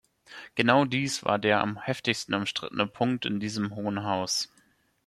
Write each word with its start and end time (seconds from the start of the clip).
Genau 0.55 0.83
dies 0.85 1.23
war 1.25 1.37
der 1.37 1.61
am 1.61 1.77
heftigsten 1.79 2.33
umstrittene 2.33 2.87
Punkt 2.87 3.27
in 3.27 3.39
diesem 3.39 3.75
Hohen 3.75 4.03
Haus. 4.03 4.49